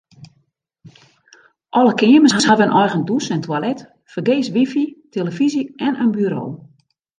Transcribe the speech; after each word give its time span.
Alle 1.79 1.93
keamers 1.99 2.45
hawwe 2.47 2.65
in 2.67 2.77
eigen 2.81 3.03
dûs 3.07 3.25
en 3.35 3.41
toilet, 3.45 3.79
fergees 4.11 4.47
wifi, 4.55 4.85
tillefyzje 5.11 5.63
en 5.87 5.93
in 6.03 6.13
buro. 6.15 6.43